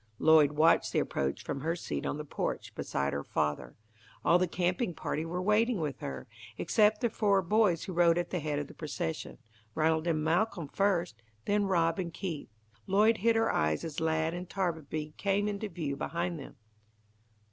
Lloyd 0.17 0.53
watched 0.53 0.93
the 0.93 0.97
approach 0.97 1.43
from 1.43 1.61
her 1.61 1.75
seat 1.75 2.07
on 2.07 2.17
the 2.17 2.25
porch 2.25 2.73
beside 2.73 3.13
her 3.13 3.23
father. 3.23 3.75
All 4.25 4.39
the 4.39 4.47
camping 4.47 4.95
party 4.95 5.27
were 5.27 5.43
waiting 5.43 5.79
with 5.79 5.99
her, 5.99 6.27
except 6.57 7.01
the 7.01 7.09
four 7.11 7.43
boys 7.43 7.83
who 7.83 7.93
rode 7.93 8.17
at 8.17 8.31
the 8.31 8.39
head 8.39 8.57
of 8.57 8.65
the 8.65 8.73
procession, 8.73 9.37
Ranald 9.75 10.07
and 10.07 10.23
Malcolm 10.23 10.67
first, 10.69 11.21
then 11.45 11.65
Rob 11.65 11.99
and 11.99 12.11
Keith. 12.11 12.49
Lloyd 12.87 13.17
hid 13.17 13.35
her 13.35 13.51
eyes 13.51 13.83
as 13.83 13.99
Lad 13.99 14.33
and 14.33 14.49
Tarbaby 14.49 15.13
came 15.17 15.47
into 15.47 15.69
view 15.69 15.95
behind 15.95 16.39
them. 16.39 16.55